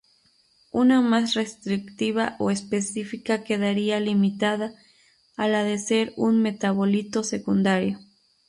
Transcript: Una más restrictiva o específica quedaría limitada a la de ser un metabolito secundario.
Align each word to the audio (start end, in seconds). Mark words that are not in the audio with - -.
Una 0.71 0.99
más 0.99 1.35
restrictiva 1.35 2.35
o 2.39 2.49
específica 2.49 3.43
quedaría 3.43 3.99
limitada 3.99 4.73
a 5.37 5.47
la 5.47 5.63
de 5.63 5.77
ser 5.77 6.11
un 6.17 6.41
metabolito 6.41 7.23
secundario. 7.23 7.99